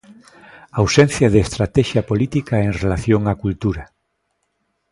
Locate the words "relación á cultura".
2.81-3.83